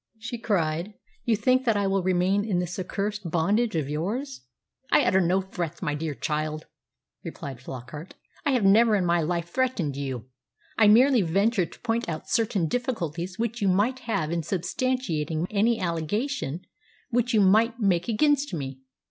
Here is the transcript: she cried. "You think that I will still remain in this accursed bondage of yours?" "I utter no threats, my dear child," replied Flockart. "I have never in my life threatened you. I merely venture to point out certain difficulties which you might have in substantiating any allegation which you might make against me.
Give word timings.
she 0.17 0.39
cried. 0.39 0.95
"You 1.25 1.35
think 1.35 1.63
that 1.65 1.77
I 1.77 1.85
will 1.85 1.99
still 1.99 2.05
remain 2.05 2.43
in 2.43 2.57
this 2.57 2.79
accursed 2.79 3.29
bondage 3.29 3.75
of 3.75 3.87
yours?" 3.87 4.41
"I 4.91 5.03
utter 5.05 5.21
no 5.21 5.41
threats, 5.41 5.83
my 5.83 5.93
dear 5.93 6.15
child," 6.15 6.65
replied 7.23 7.59
Flockart. 7.59 8.15
"I 8.43 8.53
have 8.53 8.65
never 8.65 8.95
in 8.95 9.05
my 9.05 9.21
life 9.21 9.51
threatened 9.53 9.95
you. 9.95 10.25
I 10.75 10.87
merely 10.87 11.21
venture 11.21 11.67
to 11.67 11.79
point 11.81 12.09
out 12.09 12.27
certain 12.31 12.67
difficulties 12.67 13.37
which 13.37 13.61
you 13.61 13.67
might 13.67 13.99
have 14.09 14.31
in 14.31 14.41
substantiating 14.41 15.45
any 15.51 15.79
allegation 15.79 16.61
which 17.11 17.35
you 17.35 17.39
might 17.41 17.79
make 17.79 18.07
against 18.07 18.55
me. 18.55 18.79